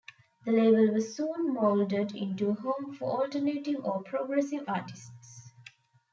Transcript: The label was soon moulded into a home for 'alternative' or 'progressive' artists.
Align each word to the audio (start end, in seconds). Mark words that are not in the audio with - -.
The 0.47 0.51
label 0.51 0.95
was 0.95 1.15
soon 1.15 1.53
moulded 1.53 2.15
into 2.15 2.49
a 2.49 2.53
home 2.55 2.91
for 2.95 3.21
'alternative' 3.21 3.85
or 3.85 4.01
'progressive' 4.01 4.67
artists. 4.67 5.51